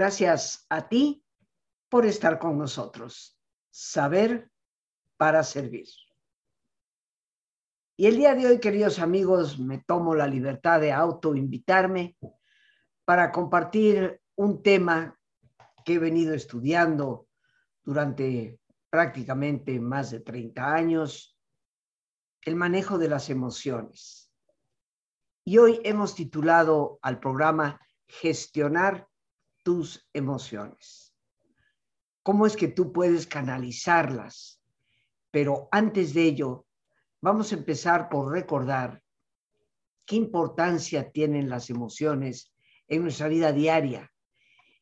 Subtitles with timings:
[0.00, 1.22] Gracias a ti
[1.90, 3.38] por estar con nosotros.
[3.70, 4.50] Saber
[5.18, 5.88] para servir.
[7.98, 12.16] Y el día de hoy, queridos amigos, me tomo la libertad de autoinvitarme
[13.04, 15.18] para compartir un tema
[15.84, 17.28] que he venido estudiando
[17.84, 21.38] durante prácticamente más de 30 años,
[22.40, 24.32] el manejo de las emociones.
[25.44, 29.09] Y hoy hemos titulado al programa Gestionar
[29.62, 31.14] tus emociones.
[32.22, 34.62] ¿Cómo es que tú puedes canalizarlas?
[35.30, 36.66] Pero antes de ello,
[37.20, 39.02] vamos a empezar por recordar
[40.04, 42.52] qué importancia tienen las emociones
[42.88, 44.12] en nuestra vida diaria,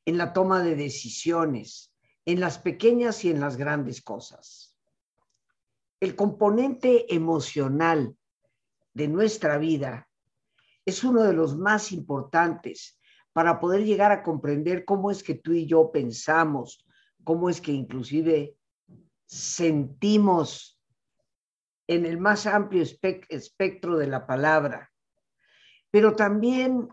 [0.04, 1.92] en la toma de decisiones,
[2.24, 4.76] en las pequeñas y en las grandes cosas.
[6.00, 8.16] El componente emocional
[8.94, 10.08] de nuestra vida
[10.84, 12.97] es uno de los más importantes
[13.38, 16.84] para poder llegar a comprender cómo es que tú y yo pensamos,
[17.22, 18.56] cómo es que inclusive
[19.26, 20.82] sentimos
[21.86, 24.90] en el más amplio espectro de la palabra.
[25.92, 26.88] Pero también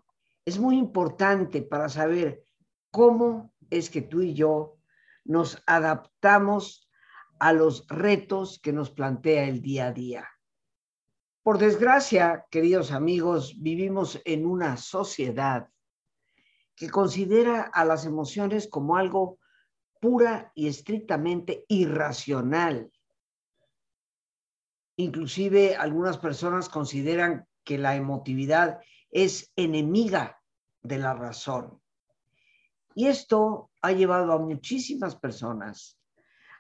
[0.46, 2.44] es muy importante para saber
[2.92, 4.78] cómo es que tú y yo
[5.24, 6.88] nos adaptamos
[7.40, 10.30] a los retos que nos plantea el día a día.
[11.42, 15.70] Por desgracia, queridos amigos, vivimos en una sociedad
[16.76, 19.40] que considera a las emociones como algo
[20.00, 22.92] pura y estrictamente irracional.
[24.98, 30.42] Inclusive algunas personas consideran que la emotividad es enemiga
[30.84, 31.82] de la razón.
[32.94, 36.00] Y esto ha llevado a muchísimas personas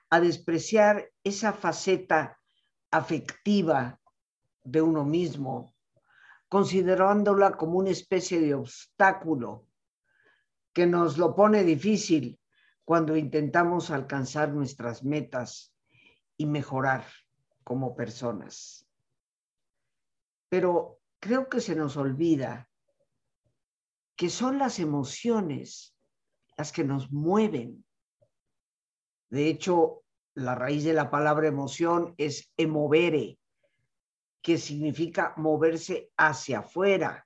[0.09, 2.39] a despreciar esa faceta
[2.91, 3.99] afectiva
[4.63, 5.73] de uno mismo,
[6.49, 9.64] considerándola como una especie de obstáculo
[10.75, 12.37] que nos lo pone difícil
[12.83, 15.73] cuando intentamos alcanzar nuestras metas
[16.35, 17.05] y mejorar
[17.63, 18.85] como personas.
[20.49, 22.69] Pero creo que se nos olvida
[24.17, 25.95] que son las emociones
[26.57, 27.85] las que nos mueven.
[29.29, 30.03] De hecho,
[30.33, 33.39] la raíz de la palabra emoción es emovere,
[34.41, 37.25] que significa moverse hacia afuera.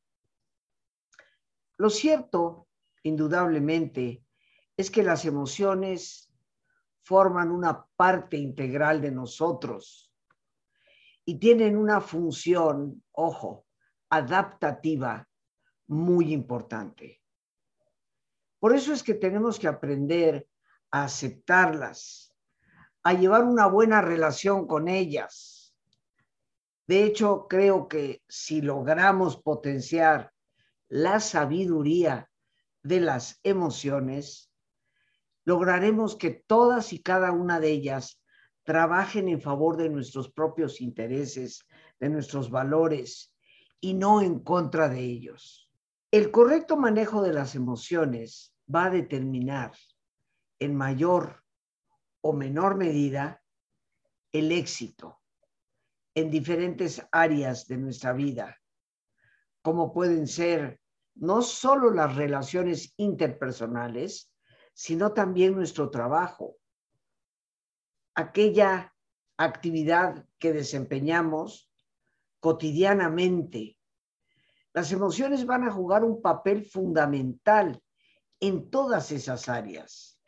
[1.78, 2.69] Lo cierto,
[3.04, 4.24] indudablemente,
[4.78, 6.32] es que las emociones
[7.02, 10.12] forman una parte integral de nosotros
[11.26, 13.66] y tienen una función, ojo,
[14.10, 15.28] adaptativa
[15.88, 17.22] muy importante.
[18.60, 20.48] Por eso es que tenemos que aprender
[20.92, 22.34] a aceptarlas,
[23.04, 25.76] a llevar una buena relación con ellas.
[26.88, 30.32] De hecho, creo que si logramos potenciar
[30.90, 32.29] la sabiduría
[32.84, 34.52] de las emociones,
[35.46, 38.22] lograremos que todas y cada una de ellas
[38.64, 41.66] trabajen en favor de nuestros propios intereses,
[42.00, 43.36] de nuestros valores
[43.82, 45.70] y no en contra de ellos.
[46.12, 49.72] El correcto manejo de las emociones va a determinar
[50.60, 51.44] en mayor
[52.22, 53.42] o menor medida
[54.32, 55.20] el éxito
[56.16, 58.58] en diferentes áreas de nuestra vida,
[59.62, 60.80] como pueden ser
[61.20, 64.32] no solo las relaciones interpersonales,
[64.74, 66.58] sino también nuestro trabajo,
[68.16, 68.94] aquella
[69.38, 71.72] actividad que desempeñamos
[72.40, 73.80] cotidianamente
[74.74, 77.82] las emociones van a jugar un papel fundamental
[78.40, 80.22] en todas esas áreas,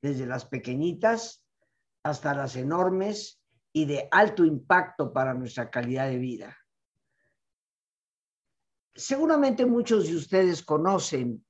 [0.00, 1.44] desde las pequeñitas
[2.02, 6.56] hasta las enormes y de alto impacto para nuestra calidad de vida.
[8.96, 11.44] Seguramente muchos de ustedes conocen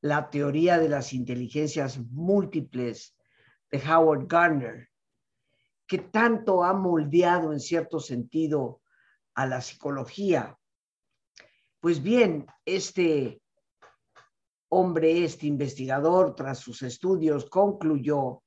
[0.00, 3.16] la teoría de las inteligencias múltiples
[3.68, 4.90] de Howard Gardner,
[5.88, 8.80] que tanto ha moldeado en cierto sentido
[9.34, 10.56] a la psicología.
[11.80, 13.42] Pues bien, este
[14.68, 18.44] hombre, este investigador, tras sus estudios, concluyó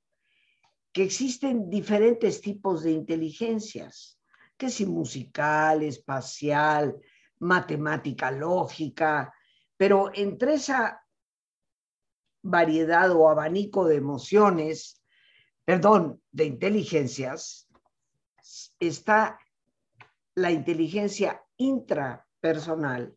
[0.93, 4.21] que existen diferentes tipos de inteligencias,
[4.55, 6.97] que si musical, espacial,
[7.39, 9.33] matemática, lógica,
[9.75, 11.03] pero entre esa
[12.41, 15.03] variedad o abanico de emociones,
[15.65, 17.69] perdón, de inteligencias,
[18.79, 19.39] está
[20.35, 23.15] la inteligencia intrapersonal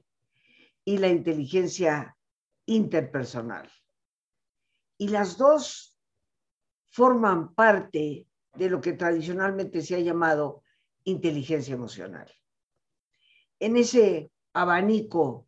[0.84, 2.16] y la inteligencia
[2.66, 3.70] interpersonal.
[4.98, 5.96] Y las dos
[6.90, 10.62] forman parte de lo que tradicionalmente se ha llamado
[11.04, 12.30] inteligencia emocional.
[13.60, 15.46] En ese abanico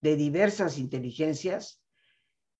[0.00, 1.80] de diversas inteligencias,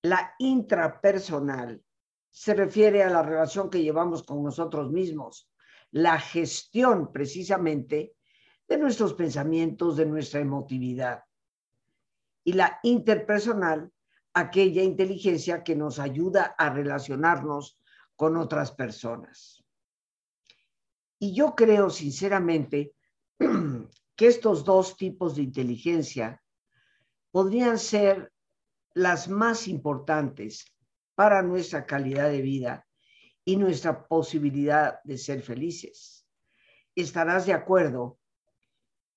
[0.05, 1.81] La intrapersonal
[2.29, 5.49] se refiere a la relación que llevamos con nosotros mismos,
[5.91, 8.13] la gestión precisamente
[8.67, 11.23] de nuestros pensamientos, de nuestra emotividad.
[12.43, 13.93] Y la interpersonal,
[14.33, 17.79] aquella inteligencia que nos ayuda a relacionarnos
[18.17, 19.63] con otras personas.
[21.17, 22.93] Y yo creo sinceramente
[24.15, 26.41] que estos dos tipos de inteligencia
[27.31, 28.31] podrían ser
[28.93, 30.65] las más importantes
[31.15, 32.87] para nuestra calidad de vida
[33.45, 36.27] y nuestra posibilidad de ser felices.
[36.95, 38.19] Estarás de acuerdo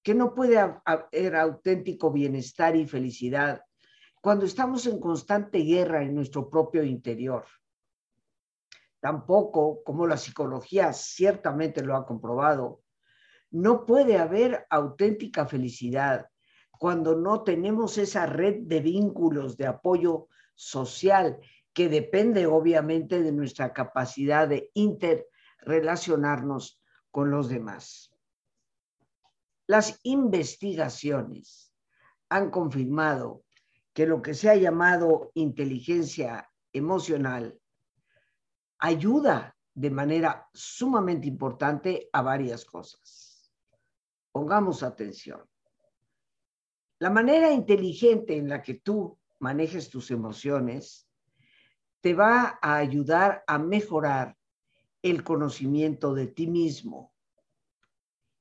[0.02, 3.62] que no puede haber auténtico bienestar y felicidad
[4.22, 7.44] cuando estamos en constante guerra en nuestro propio interior.
[9.00, 12.82] Tampoco, como la psicología ciertamente lo ha comprobado,
[13.56, 16.28] no puede haber auténtica felicidad
[16.78, 21.40] cuando no tenemos esa red de vínculos de apoyo social
[21.72, 28.12] que depende obviamente de nuestra capacidad de interrelacionarnos con los demás.
[29.66, 31.72] Las investigaciones
[32.28, 33.42] han confirmado
[33.94, 37.58] que lo que se ha llamado inteligencia emocional
[38.78, 43.25] ayuda de manera sumamente importante a varias cosas.
[44.36, 45.40] Pongamos atención.
[46.98, 51.08] La manera inteligente en la que tú manejes tus emociones
[52.02, 54.36] te va a ayudar a mejorar
[55.00, 57.14] el conocimiento de ti mismo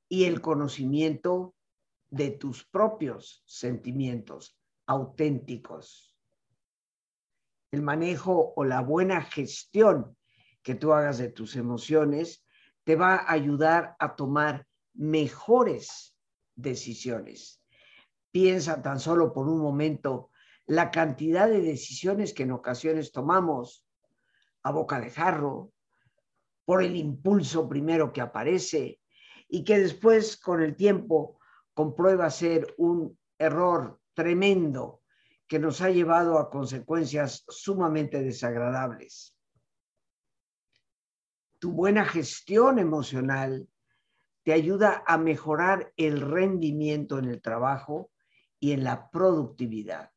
[0.10, 1.56] y el conocimiento
[2.10, 6.14] de tus propios sentimientos auténticos.
[7.72, 10.18] El manejo o la buena gestión
[10.62, 12.46] que tú hagas de tus emociones
[12.84, 16.16] te va a ayudar a tomar mejores
[16.56, 17.62] decisiones
[18.36, 20.30] Piensa tan solo por un momento
[20.66, 23.88] la cantidad de decisiones que en ocasiones tomamos
[24.62, 25.72] a boca de jarro,
[26.66, 29.00] por el impulso primero que aparece
[29.48, 31.40] y que después con el tiempo
[31.74, 35.02] comprueba ser un error tremendo
[35.48, 39.34] que nos ha llevado a consecuencias sumamente desagradables.
[41.58, 43.66] Tu buena gestión emocional
[44.46, 48.12] te ayuda a mejorar el rendimiento en el trabajo
[48.60, 50.12] y en la productividad.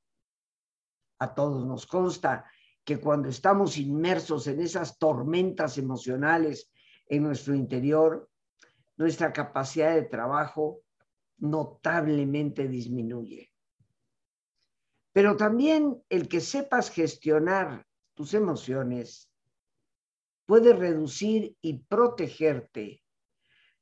[1.18, 2.44] A todos nos consta
[2.84, 6.70] que cuando estamos inmersos en esas tormentas emocionales
[7.06, 8.28] en nuestro interior,
[8.98, 10.82] nuestra capacidad de trabajo
[11.38, 13.50] notablemente disminuye.
[15.10, 19.32] Pero también el que sepas gestionar tus emociones
[20.44, 23.02] puede reducir y protegerte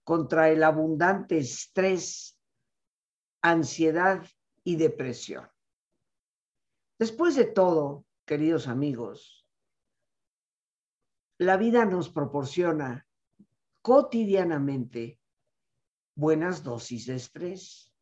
[0.06, 2.38] contra el abundante estrés,
[3.42, 4.24] ansiedad
[4.62, 5.50] y depresión.
[6.96, 9.48] Después de todo, queridos amigos,
[11.38, 13.04] la vida nos proporciona
[13.82, 15.18] cotidianamente
[16.14, 17.92] buenas dosis de estrés.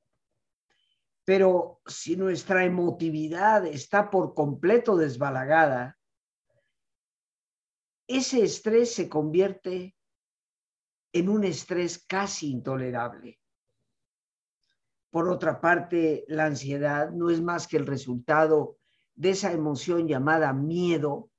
[1.25, 5.99] Pero si nuestra emotividad está por completo desbalagada,
[8.07, 9.97] ese estrés se convierte
[11.15, 13.41] en un estrés casi intolerable.
[15.11, 18.79] Por otra parte, la ansiedad no es más que el resultado
[19.15, 21.31] de esa emoción llamada miedo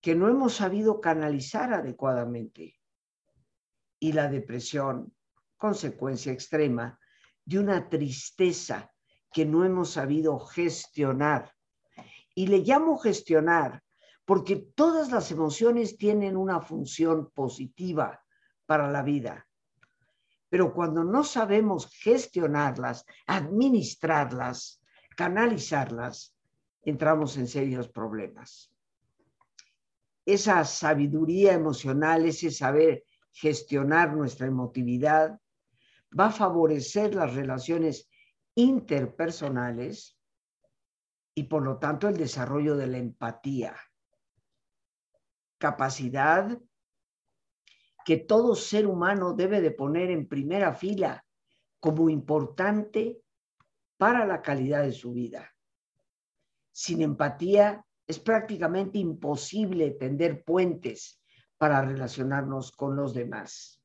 [0.00, 2.80] que no hemos sabido canalizar adecuadamente.
[4.00, 5.14] Y la depresión,
[5.58, 6.98] consecuencia extrema
[7.44, 8.90] de una tristeza
[9.30, 11.52] que no hemos sabido gestionar.
[12.34, 13.82] Y le llamo gestionar
[14.24, 18.21] porque todas las emociones tienen una función positiva
[18.72, 19.46] para la vida
[20.52, 24.82] pero cuando no sabemos gestionarlas, administrarlas,
[25.16, 26.36] canalizarlas,
[26.82, 28.70] entramos en serios problemas.
[30.26, 33.02] Esa sabiduría emocional, ese saber
[33.32, 35.40] gestionar nuestra emotividad,
[36.20, 38.10] va a favorecer las relaciones
[38.54, 40.18] interpersonales
[41.34, 43.74] y por lo tanto el desarrollo de la empatía,
[45.56, 46.58] capacidad
[48.04, 51.24] que todo ser humano debe de poner en primera fila
[51.80, 53.20] como importante
[53.96, 55.52] para la calidad de su vida.
[56.70, 61.20] Sin empatía es prácticamente imposible tender puentes
[61.58, 63.80] para relacionarnos con los demás.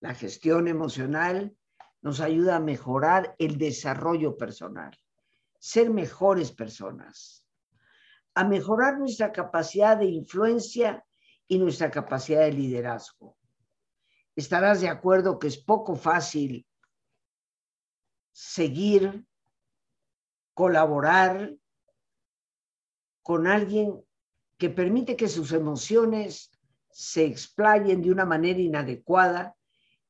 [0.00, 1.54] La gestión emocional
[2.02, 4.96] nos ayuda a mejorar el desarrollo personal,
[5.58, 7.44] ser mejores personas,
[8.34, 11.04] a mejorar nuestra capacidad de influencia
[11.50, 13.36] y nuestra capacidad de liderazgo.
[14.36, 16.64] Estarás de acuerdo que es poco fácil
[18.30, 19.26] seguir,
[20.54, 21.52] colaborar
[23.22, 24.00] con alguien
[24.58, 26.52] que permite que sus emociones
[26.88, 29.56] se explayen de una manera inadecuada,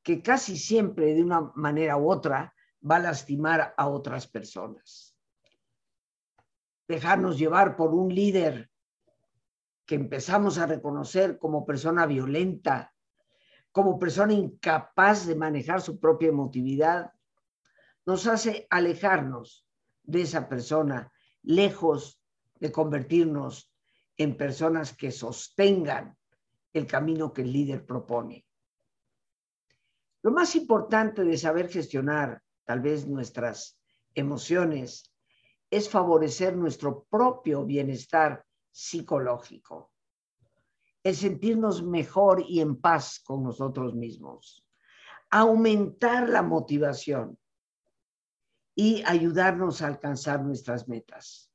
[0.03, 2.53] que casi siempre de una manera u otra
[2.87, 5.17] va a lastimar a otras personas.
[6.87, 8.70] Dejarnos llevar por un líder
[9.85, 12.93] que empezamos a reconocer como persona violenta,
[13.71, 17.13] como persona incapaz de manejar su propia emotividad,
[18.05, 19.65] nos hace alejarnos
[20.03, 21.11] de esa persona,
[21.43, 22.21] lejos
[22.59, 23.71] de convertirnos
[24.17, 26.17] en personas que sostengan
[26.73, 28.45] el camino que el líder propone.
[30.21, 33.79] Lo más importante de saber gestionar tal vez nuestras
[34.13, 35.11] emociones
[35.69, 39.91] es favorecer nuestro propio bienestar psicológico,
[41.03, 44.65] el sentirnos mejor y en paz con nosotros mismos,
[45.29, 47.37] aumentar la motivación
[48.75, 51.51] y ayudarnos a alcanzar nuestras metas.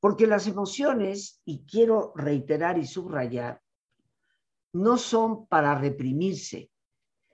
[0.00, 3.62] Porque las emociones, y quiero reiterar y subrayar,
[4.72, 6.70] no son para reprimirse,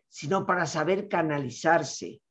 [0.08, 2.22] sino para saber canalizarse.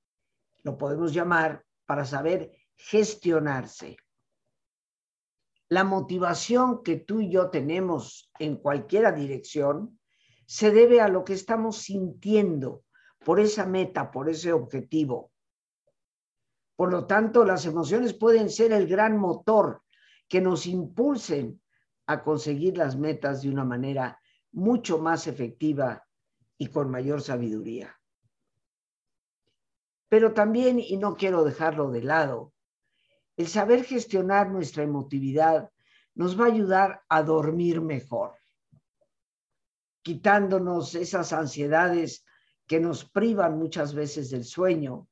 [0.63, 3.97] Lo podemos llamar para saber gestionarse.
[5.71, 9.97] La motivación que tú y yo tenemos en cualquiera dirección
[10.45, 12.83] se debe a lo que estamos sintiendo
[13.23, 15.31] por esa meta, por ese objetivo.
[16.75, 19.81] Por lo tanto, las emociones pueden ser el gran motor
[20.27, 21.61] que nos impulsen
[22.05, 24.19] a conseguir las metas de una manera
[24.51, 26.05] mucho más efectiva
[26.57, 27.97] y con mayor sabiduría.
[30.09, 32.51] Pero también, y no quiero dejarlo de lado,
[33.41, 35.71] el saber gestionar nuestra emotividad
[36.13, 38.35] nos va a ayudar a dormir mejor,
[40.03, 42.23] quitándonos esas ansiedades
[42.67, 45.09] que nos privan muchas veces del sueño,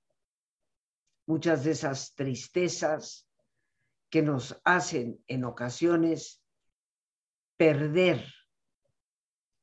[1.25, 3.27] muchas de esas tristezas
[4.11, 6.39] que nos hacen en ocasiones
[7.57, 8.23] perder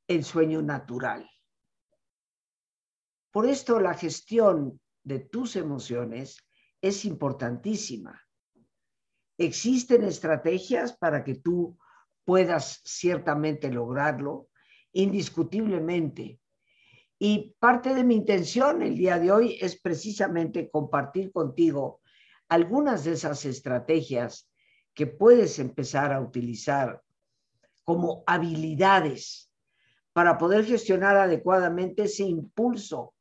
[0.08, 1.30] el sueño natural.
[3.30, 6.44] Por esto la gestión de tus emociones
[6.80, 8.25] es importantísima.
[9.38, 11.78] Existen estrategias para que tú
[12.24, 14.48] puedas ciertamente lograrlo,
[14.92, 16.40] indiscutiblemente.
[17.18, 22.00] Y parte de mi intención el día de hoy es precisamente compartir contigo
[22.48, 24.50] algunas de esas estrategias
[24.94, 27.02] que puedes empezar a utilizar
[27.84, 29.52] como habilidades
[30.12, 33.14] para poder gestionar adecuadamente ese impulso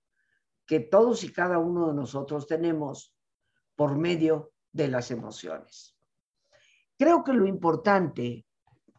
[0.65, 3.13] que todos y cada uno de nosotros tenemos
[3.75, 5.94] por medio de las emociones.
[6.97, 8.45] Creo que lo importante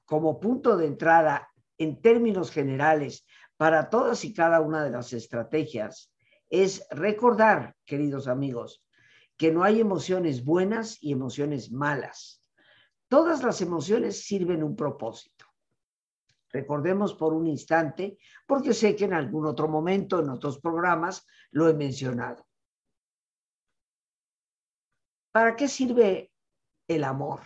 [0.04, 1.48] como punto de entrada
[1.78, 3.26] en términos generales
[3.56, 6.12] para todas y cada una de las estrategias
[6.48, 8.84] es recordar, queridos amigos,
[9.36, 12.42] que no hay emociones buenas y emociones malas.
[13.08, 15.46] Todas las emociones sirven un propósito.
[16.50, 21.68] Recordemos por un instante, porque sé que en algún otro momento, en otros programas, lo
[21.68, 22.46] he mencionado.
[25.32, 26.32] ¿Para qué sirve
[26.88, 27.40] el amor?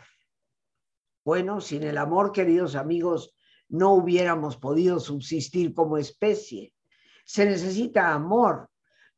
[1.24, 3.34] Bueno, sin el amor, queridos amigos,
[3.68, 6.74] no hubiéramos podido subsistir como especie.
[7.24, 8.70] Se necesita amor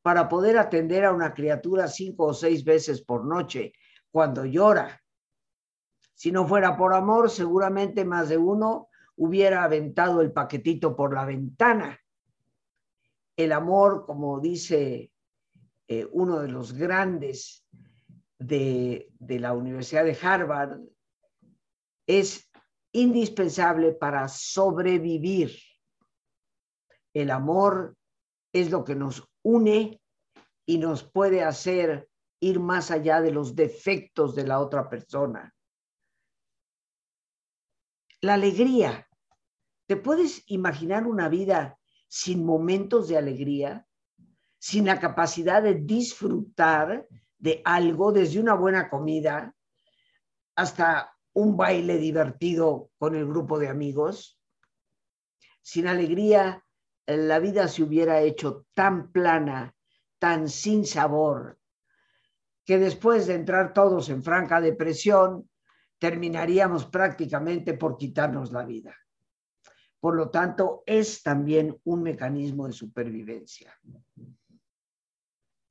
[0.03, 3.73] para poder atender a una criatura cinco o seis veces por noche
[4.11, 5.01] cuando llora.
[6.15, 11.25] Si no fuera por amor, seguramente más de uno hubiera aventado el paquetito por la
[11.25, 11.99] ventana.
[13.37, 15.13] El amor, como dice
[15.89, 17.65] eh, uno de los grandes
[18.39, 20.81] de, de la Universidad de Harvard,
[22.07, 22.51] es
[22.93, 25.57] indispensable para sobrevivir.
[27.15, 27.97] El amor
[28.53, 30.01] es lo que nos une
[30.67, 32.09] y nos puede hacer
[32.41, 35.55] ir más allá de los defectos de la otra persona.
[38.21, 39.09] La alegría.
[39.87, 41.79] ¿Te puedes imaginar una vida
[42.09, 43.87] sin momentos de alegría?
[44.59, 47.07] Sin la capacidad de disfrutar
[47.39, 49.55] de algo, desde una buena comida
[50.55, 54.39] hasta un baile divertido con el grupo de amigos.
[55.61, 56.65] Sin alegría,
[57.07, 59.75] la vida se hubiera hecho tan plana,
[60.19, 61.59] tan sin sabor,
[62.65, 65.49] que después de entrar todos en franca depresión,
[65.99, 68.97] terminaríamos prácticamente por quitarnos la vida.
[70.01, 73.79] Por lo tanto, es también un mecanismo de supervivencia.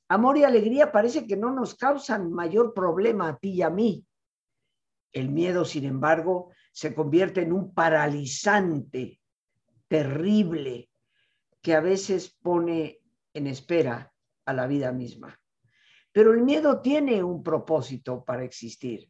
[0.08, 4.06] Amor y alegría parece que no nos causan mayor problema a ti y a mí.
[5.12, 9.20] El miedo, sin embargo, se convierte en un paralizante
[9.88, 10.90] terrible
[11.62, 13.00] que a veces pone
[13.34, 14.14] en espera
[14.46, 15.38] a la vida misma.
[16.12, 19.10] Pero el miedo tiene un propósito para existir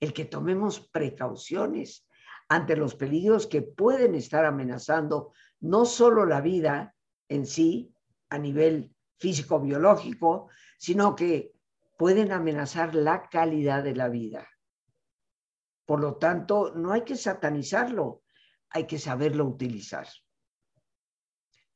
[0.00, 2.06] el que tomemos precauciones
[2.48, 6.94] ante los peligros que pueden estar amenazando no solo la vida
[7.28, 7.92] en sí
[8.28, 11.52] a nivel físico-biológico, sino que
[11.96, 14.46] pueden amenazar la calidad de la vida.
[15.86, 18.22] Por lo tanto, no hay que satanizarlo,
[18.70, 20.08] hay que saberlo utilizar.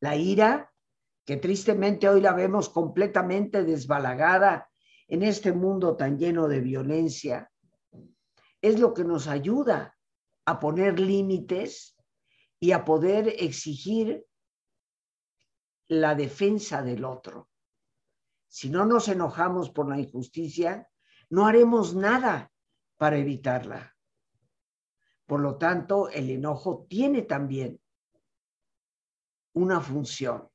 [0.01, 0.73] La ira,
[1.25, 4.69] que tristemente hoy la vemos completamente desbalagada
[5.07, 7.51] en este mundo tan lleno de violencia,
[8.61, 9.97] es lo que nos ayuda
[10.45, 11.97] a poner límites
[12.59, 14.27] y a poder exigir
[15.89, 17.49] la defensa del otro.
[18.49, 20.89] Si no nos enojamos por la injusticia,
[21.31, 22.53] no haremos nada
[22.97, 23.97] para evitarla.
[25.31, 27.81] Por lo tanto, el enojo tiene también
[29.53, 30.49] una función.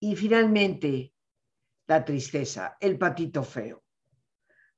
[0.00, 1.14] Y finalmente,
[1.86, 3.82] la tristeza, el patito feo.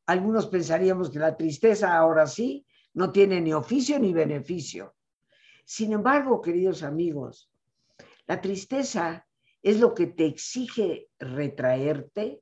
[0.07, 4.95] Algunos pensaríamos que la tristeza ahora sí no tiene ni oficio ni beneficio.
[5.65, 7.51] Sin embargo, queridos amigos,
[8.29, 9.27] la tristeza
[9.61, 12.41] es lo que te exige retraerte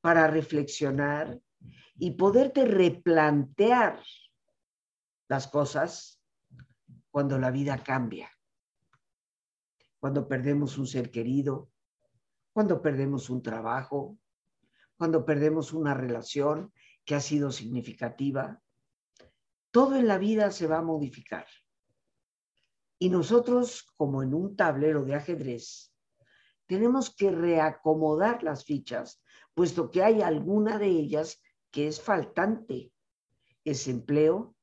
[0.00, 1.38] para reflexionar
[1.96, 4.02] y poderte replantear
[5.28, 6.20] las cosas
[7.10, 8.30] cuando la vida cambia,
[10.00, 11.70] cuando perdemos un ser querido,
[12.52, 14.18] cuando perdemos un trabajo,
[14.96, 16.72] cuando perdemos una relación
[17.04, 18.60] que ha sido significativa.
[19.70, 21.46] Todo en la vida se va a modificar.
[22.98, 25.92] Y nosotros, como en un tablero de ajedrez,
[26.66, 29.22] tenemos que reacomodar las fichas,
[29.52, 31.42] puesto que hay alguna de ellas
[31.74, 32.92] que es faltante.
[33.64, 34.54] Ese empleo,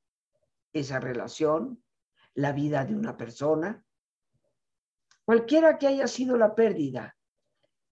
[0.72, 1.84] esa relación,
[2.36, 3.84] la vida de una persona.
[5.26, 7.18] Cualquiera que haya sido la pérdida,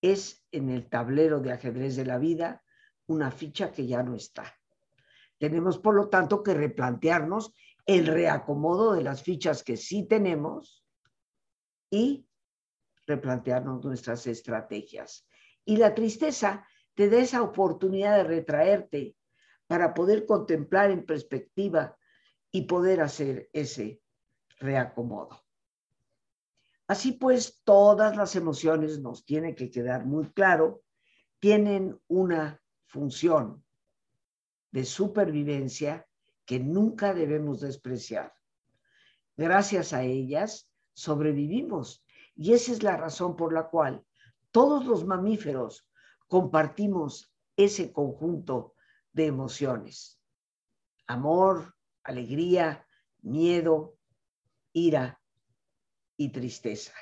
[0.01, 2.63] es en el tablero de ajedrez de la vida
[3.07, 4.57] una ficha que ya no está.
[5.37, 7.53] Tenemos, por lo tanto, que replantearnos
[7.85, 10.85] el reacomodo de las fichas que sí tenemos
[11.89, 12.25] y
[13.05, 15.27] replantearnos nuestras estrategias.
[15.65, 16.65] Y la tristeza
[16.99, 19.15] te da esa oportunidad de retraerte
[19.67, 21.97] para poder contemplar en perspectiva
[22.51, 24.01] y poder hacer ese
[24.57, 25.41] reacomodo.
[26.87, 30.81] Así pues, todas las emociones nos tiene que quedar muy claro,
[31.39, 33.63] tienen una función
[34.71, 36.05] de supervivencia
[36.43, 38.33] que nunca debemos despreciar.
[39.37, 42.03] Gracias a ellas sobrevivimos
[42.35, 44.03] y esa es la razón por la cual
[44.51, 45.88] todos los mamíferos
[46.29, 48.75] compartimos ese conjunto
[49.11, 50.21] de emociones.
[51.07, 52.87] Amor, alegría,
[53.21, 53.97] miedo,
[54.71, 55.19] ira
[56.15, 56.93] y tristeza.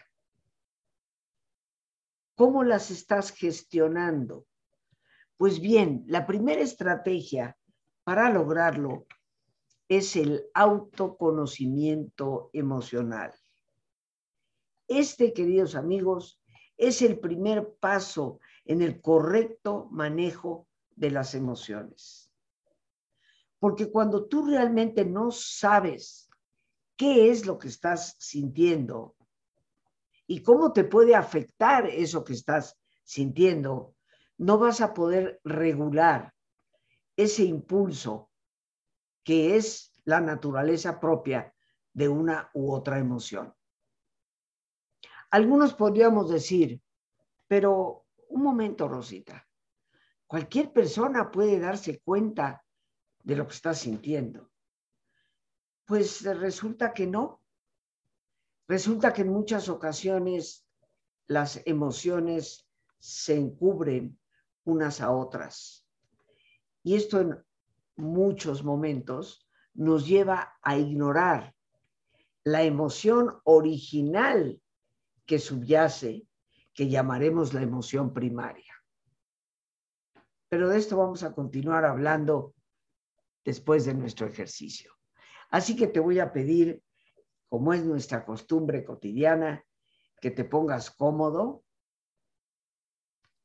[2.35, 4.47] ¿Cómo las estás gestionando?
[5.35, 7.57] Pues bien, la primera estrategia
[8.03, 9.05] para lograrlo
[9.89, 13.33] es el autoconocimiento emocional.
[14.87, 16.41] Este, queridos amigos,
[16.77, 22.31] es el primer paso en el correcto manejo de las emociones.
[23.59, 26.29] Porque cuando tú realmente no sabes
[26.95, 29.15] qué es lo que estás sintiendo
[30.27, 33.95] y cómo te puede afectar eso que estás sintiendo,
[34.37, 36.33] no vas a poder regular
[37.15, 38.29] ese impulso
[39.23, 41.53] que es la naturaleza propia
[41.93, 43.53] de una u otra emoción.
[45.31, 46.81] Algunos podríamos decir,
[47.47, 49.47] pero un momento, Rosita,
[50.25, 52.63] cualquier persona puede darse cuenta
[53.23, 54.51] de lo que está sintiendo.
[55.85, 57.41] Pues resulta que no.
[58.67, 60.67] Resulta que en muchas ocasiones
[61.27, 62.67] las emociones
[62.99, 64.19] se encubren
[64.65, 65.85] unas a otras.
[66.83, 67.45] Y esto en
[67.95, 71.55] muchos momentos nos lleva a ignorar
[72.43, 74.61] la emoción original
[75.25, 76.26] que subyace,
[76.77, 78.71] que llamaremos la emoción primaria.
[80.47, 82.53] Pero de esto vamos a continuar hablando
[83.43, 84.93] después de nuestro ejercicio.
[85.49, 86.83] Así que te voy a pedir,
[87.49, 89.65] como es nuestra costumbre cotidiana,
[90.21, 91.63] que te pongas cómodo,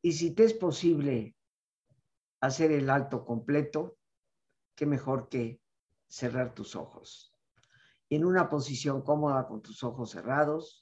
[0.02, 1.34] y si te es posible
[2.42, 3.96] hacer el alto completo,
[4.74, 5.62] qué mejor que
[6.06, 7.34] cerrar tus ojos.
[8.10, 10.81] En una posición cómoda con tus ojos cerrados,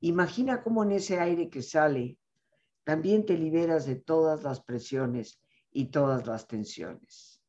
[0.00, 2.18] imagina cómo en ese aire que sale
[2.84, 7.42] también te liberas de todas las presiones y todas las tensiones.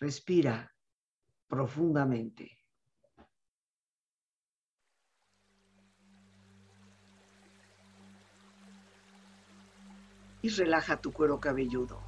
[0.00, 0.74] Respira
[1.46, 2.58] profundamente.
[10.42, 12.07] Y relaja tu cuero cabelludo.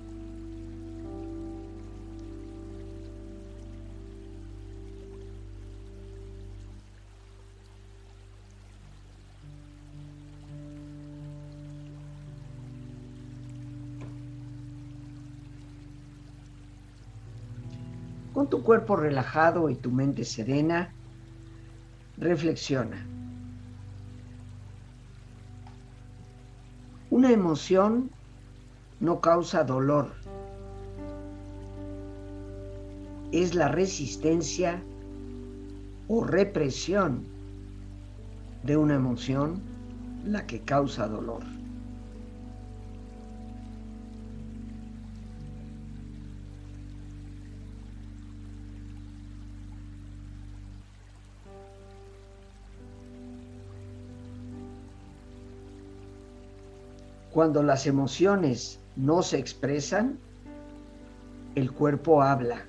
[18.51, 20.93] Tu cuerpo relajado y tu mente serena,
[22.17, 23.07] reflexiona.
[27.09, 28.11] Una emoción
[28.99, 30.11] no causa dolor.
[33.31, 34.83] Es la resistencia
[36.09, 37.23] o represión
[38.63, 39.61] de una emoción
[40.25, 41.43] la que causa dolor.
[57.31, 60.19] Cuando las emociones no se expresan,
[61.55, 62.65] el cuerpo habla.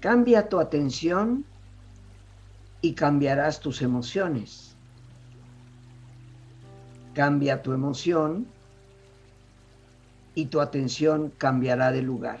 [0.00, 1.44] Cambia tu atención
[2.80, 4.76] y cambiarás tus emociones.
[7.14, 8.46] Cambia tu emoción
[10.34, 12.40] y tu atención cambiará de lugar.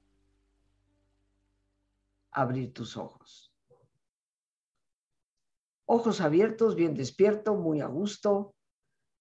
[2.31, 3.53] abrir tus ojos.
[5.85, 8.55] Ojos abiertos, bien despierto, muy a gusto,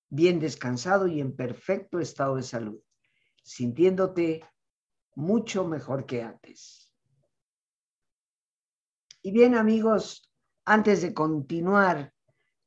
[0.09, 2.81] bien descansado y en perfecto estado de salud,
[3.43, 4.45] sintiéndote
[5.15, 6.95] mucho mejor que antes.
[9.23, 10.31] Y bien amigos,
[10.65, 12.15] antes de continuar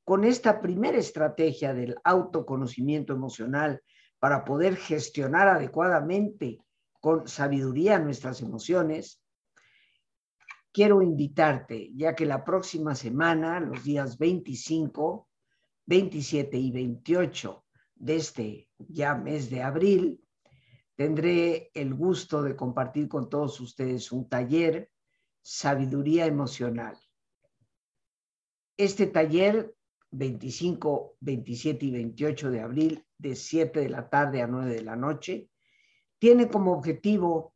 [0.04, 3.82] con esta primera estrategia del autoconocimiento emocional
[4.20, 6.60] para poder gestionar adecuadamente
[7.00, 9.23] con sabiduría nuestras emociones,
[10.74, 15.30] quiero invitarte, ya que la próxima semana, los días 25,
[15.86, 17.64] 27 y 28
[17.96, 20.20] de este ya mes de abril,
[20.96, 24.90] tendré el gusto de compartir con todos ustedes un taller
[25.42, 26.98] Sabiduría Emocional.
[28.76, 29.76] Este taller,
[30.12, 34.96] 25, 27 y 28 de abril, de 7 de la tarde a 9 de la
[34.96, 35.50] noche,
[36.18, 37.54] tiene como objetivo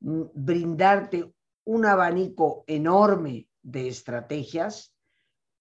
[0.00, 1.35] mm, brindarte
[1.66, 4.94] un abanico enorme de estrategias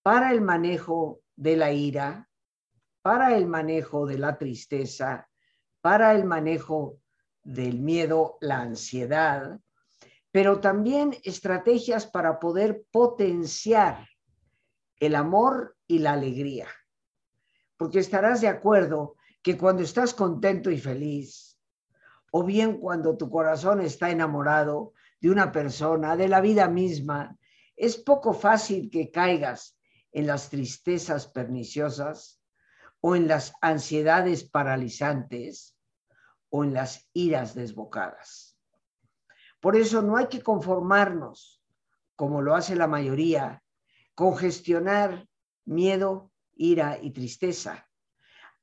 [0.04, 2.30] para el manejo de la ira,
[3.02, 5.28] para el manejo de la tristeza,
[5.82, 7.00] para el manejo
[7.44, 9.60] del miedo, la ansiedad,
[10.32, 14.08] pero también estrategias para poder potenciar
[15.00, 16.68] el amor y la alegría.
[17.78, 21.60] Porque estarás de acuerdo que cuando estás contento y feliz,
[22.32, 24.94] o bien cuando tu corazón está enamorado,
[25.26, 27.36] de una persona, de la vida misma,
[27.76, 29.76] es poco fácil que caigas
[30.12, 32.40] en las tristezas perniciosas
[33.02, 35.76] o en las ansiedades paralizantes
[36.50, 38.56] o en las iras desbocadas.
[39.60, 41.60] Por eso no hay que conformarnos,
[42.16, 43.64] como lo hace la mayoría,
[44.14, 45.28] con gestionar
[45.66, 47.90] miedo, ira y tristeza.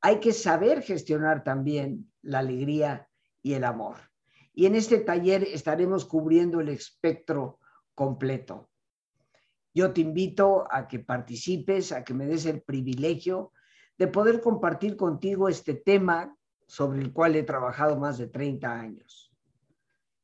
[0.01, 3.09] Hay que saber gestionar también la alegría
[3.42, 4.12] y el amor.
[4.55, 7.59] Y en este taller estaremos cubriendo el espectro
[7.95, 8.71] completo.
[9.75, 13.53] Yo te invito a que participes, a que me des el privilegio
[13.97, 16.37] de poder compartir contigo este tema
[16.67, 19.33] sobre el cual he trabajado más de 30 años.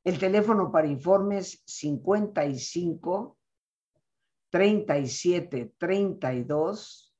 [0.04, 3.38] El teléfono para informes 55
[4.50, 7.14] 37 32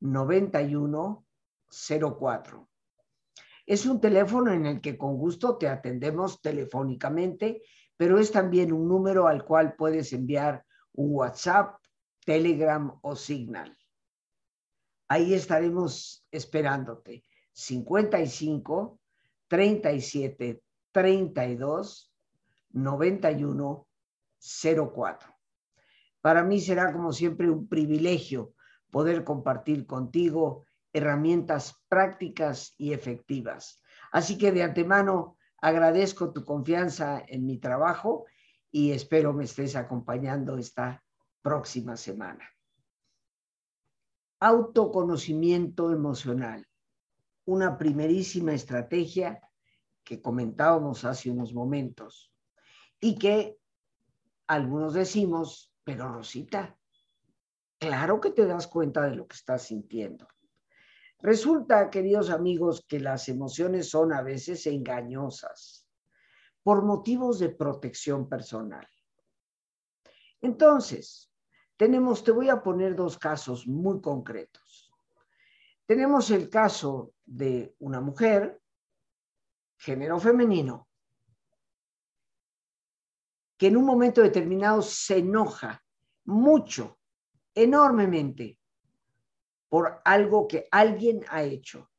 [0.00, 1.26] 91
[2.18, 2.68] 04.
[3.66, 7.62] Es un teléfono en el que con gusto te atendemos telefónicamente,
[7.96, 11.76] pero es también un número al cual puedes enviar un WhatsApp,
[12.24, 13.76] Telegram o Signal.
[15.08, 17.24] Ahí estaremos esperándote.
[17.52, 18.98] 55
[19.48, 22.12] 37 32
[22.70, 23.86] 91
[24.94, 25.34] 04.
[26.20, 28.54] Para mí será como siempre un privilegio
[28.90, 33.82] poder compartir contigo herramientas prácticas y efectivas.
[34.12, 38.26] Así que de antemano agradezco tu confianza en mi trabajo
[38.70, 41.02] y espero me estés acompañando esta
[41.42, 42.48] próxima semana.
[44.40, 46.66] Autoconocimiento emocional,
[47.44, 49.40] una primerísima estrategia
[50.04, 52.32] que comentábamos hace unos momentos
[53.00, 53.58] y que
[54.46, 56.76] algunos decimos, pero Rosita,
[57.78, 60.28] claro que te das cuenta de lo que estás sintiendo.
[61.24, 65.88] Resulta, queridos amigos, que las emociones son a veces engañosas
[66.62, 68.86] por motivos de protección personal.
[70.42, 71.32] Entonces,
[71.78, 74.92] tenemos, te voy a poner dos casos muy concretos.
[75.86, 78.60] Tenemos el caso de una mujer,
[79.78, 80.88] género femenino,
[83.56, 85.82] que en un momento determinado se enoja
[86.26, 86.98] mucho,
[87.54, 88.58] enormemente,
[89.74, 91.90] por algo que alguien ha hecho,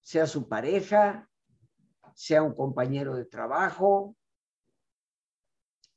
[0.00, 1.30] sea su pareja,
[2.16, 4.16] sea un compañero de trabajo,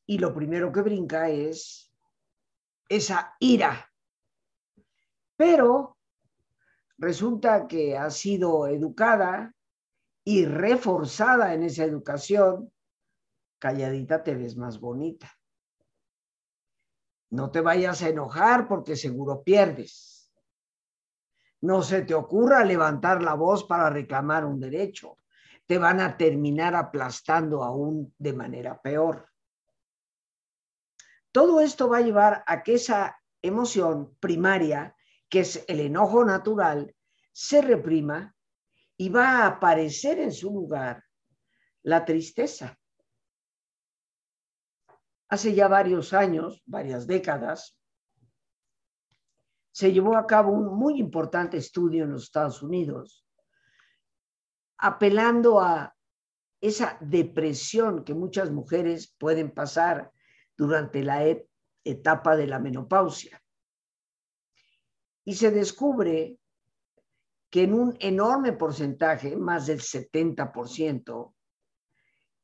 [0.05, 1.91] y lo primero que brinca es
[2.87, 3.91] esa ira.
[5.35, 5.97] Pero
[6.99, 9.55] resulta que ha sido educada
[10.23, 12.71] y reforzada en esa educación,
[13.57, 15.27] calladita te ves más bonita.
[17.31, 20.16] No te vayas a enojar porque seguro pierdes.
[21.67, 25.17] No se te ocurra levantar la voz para reclamar un derecho.
[25.65, 29.27] Te van a terminar aplastando aún de manera peor.
[31.29, 34.95] Todo esto va a llevar a que esa emoción primaria,
[35.27, 36.95] que es el enojo natural,
[37.33, 38.33] se reprima
[38.95, 41.03] y va a aparecer en su lugar
[41.83, 42.79] la tristeza.
[45.27, 47.76] Hace ya varios años, varias décadas,
[49.77, 53.23] se llevó a cabo un muy importante estudio en los Estados Unidos,
[54.79, 55.95] apelando a
[56.59, 60.11] esa depresión que muchas mujeres pueden pasar
[60.57, 61.23] durante la
[61.83, 63.39] etapa de la menopausia.
[65.23, 66.39] Y se descubre
[67.51, 71.35] que en un enorme porcentaje, más del 70%,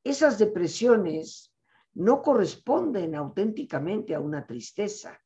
[0.04, 1.52] esas depresiones
[1.94, 5.20] no corresponden auténticamente a una tristeza.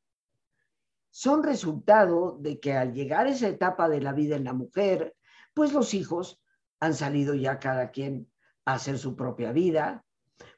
[1.20, 5.16] Son resultado de que al llegar a esa etapa de la vida en la mujer,
[5.56, 6.40] pues los hijos
[6.80, 8.32] han salido ya cada quien
[8.66, 10.06] a hacer su propia vida.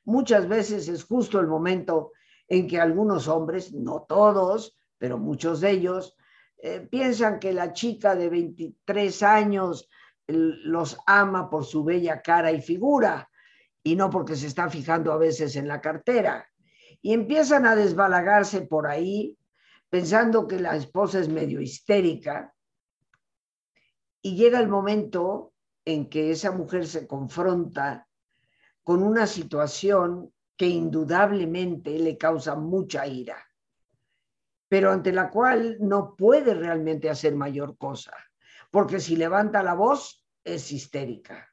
[0.03, 2.11] Muchas veces es justo el momento
[2.49, 6.17] en que algunos hombres, no todos, pero muchos de ellos,
[6.57, 9.89] eh, piensan que la chica de 23 años
[10.27, 13.29] los ama por su bella cara y figura
[13.81, 16.49] y no porque se está fijando a veces en la cartera.
[17.01, 19.38] Y empiezan a desbalagarse por ahí
[19.89, 22.53] pensando que la esposa es medio histérica
[24.21, 25.53] y llega el momento
[25.85, 28.07] en que esa mujer se confronta
[28.83, 33.37] con una situación que indudablemente le causa mucha ira,
[34.67, 38.13] pero ante la cual no puede realmente hacer mayor cosa,
[38.69, 41.49] porque si levanta la voz es histérica.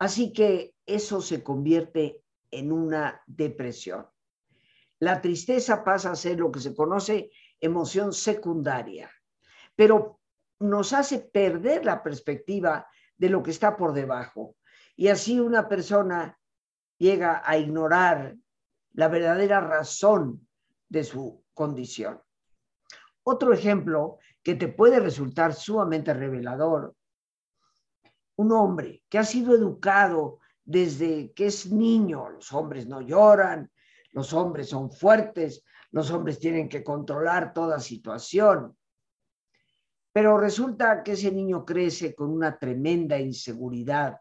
[0.00, 4.06] Así que eso se convierte en una depresión.
[5.00, 7.30] La tristeza pasa a ser lo que se conoce
[7.60, 9.10] emoción secundaria,
[9.76, 10.20] pero
[10.60, 14.56] nos hace perder la perspectiva de lo que está por debajo.
[14.96, 16.38] Y así una persona
[16.98, 18.36] llega a ignorar
[18.92, 20.48] la verdadera razón
[20.88, 22.20] de su condición.
[23.22, 26.94] Otro ejemplo que te puede resultar sumamente revelador
[28.38, 33.70] un hombre que ha sido educado desde que es niño, los hombres no lloran,
[34.18, 35.62] los hombres son fuertes,
[35.92, 38.76] los hombres tienen que controlar toda situación.
[40.12, 44.20] Pero resulta que ese niño crece con una tremenda inseguridad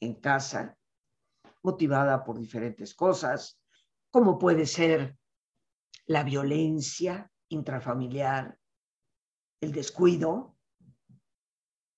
[0.00, 0.78] en casa,
[1.62, 3.60] motivada por diferentes cosas,
[4.10, 5.18] como puede ser
[6.06, 8.58] la violencia intrafamiliar,
[9.60, 10.56] el descuido,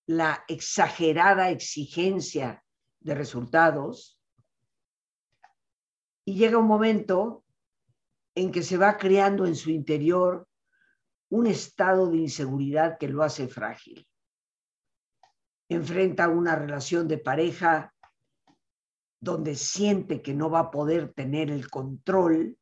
[0.07, 2.65] la exagerada exigencia
[2.99, 4.20] de resultados
[6.25, 7.45] y llega un momento
[8.35, 10.47] en que se va creando en su interior
[11.31, 14.07] un estado de inseguridad que lo hace frágil.
[15.69, 17.95] Enfrenta una relación de pareja
[19.21, 22.57] donde siente que no va a poder tener el control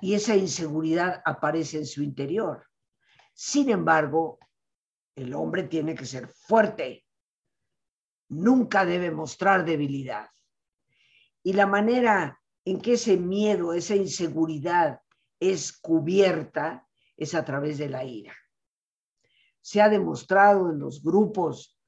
[0.00, 2.66] y esa inseguridad aparece en su interior.
[3.32, 4.38] Sin embargo,
[5.16, 7.04] El hombre tiene que ser fuerte.
[8.30, 10.28] Nunca debe mostrar debilidad.
[11.44, 15.00] Y la manera en que ese miedo, esa inseguridad
[15.40, 16.86] es cubierta
[17.16, 18.34] es a través de la ira.
[19.60, 21.78] Se ha demostrado en los grupos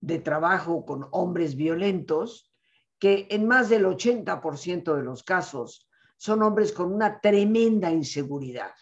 [0.00, 2.52] de trabajo con hombres violentos
[2.98, 8.72] que en más del 80% de los casos son hombres con una tremenda inseguridad.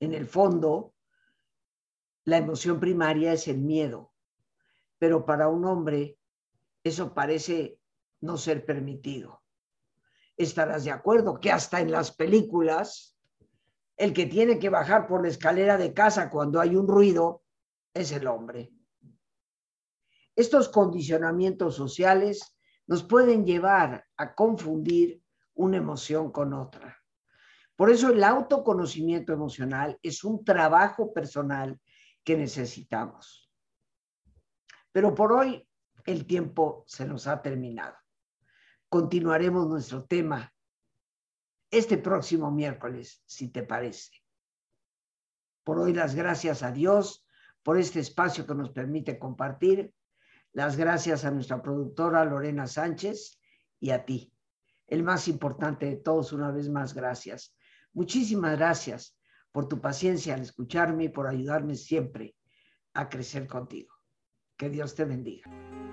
[0.00, 0.94] En el fondo,
[2.24, 4.12] la emoción primaria es el miedo,
[4.98, 6.18] pero para un hombre
[6.82, 7.80] eso parece
[8.20, 9.37] no ser permitido.
[10.38, 13.18] Estarás de acuerdo que hasta en las películas,
[13.96, 17.42] el que tiene que bajar por la escalera de casa cuando hay un ruido
[17.92, 18.72] es el hombre.
[20.36, 25.20] Estos condicionamientos sociales nos pueden llevar a confundir
[25.54, 26.96] una emoción con otra.
[27.74, 31.80] Por eso el autoconocimiento emocional es un trabajo personal
[32.22, 33.52] que necesitamos.
[34.92, 35.68] Pero por hoy
[36.06, 37.97] el tiempo se nos ha terminado.
[38.88, 40.52] Continuaremos nuestro tema
[41.70, 44.10] este próximo miércoles, si te parece.
[45.62, 47.26] Por hoy las gracias a Dios
[47.62, 49.92] por este espacio que nos permite compartir
[50.52, 53.38] las gracias a nuestra productora Lorena Sánchez
[53.78, 54.32] y a ti.
[54.86, 57.54] El más importante de todos, una vez más, gracias.
[57.92, 59.18] Muchísimas gracias
[59.52, 62.34] por tu paciencia al escucharme y por ayudarme siempre
[62.94, 63.94] a crecer contigo.
[64.56, 65.87] Que Dios te bendiga.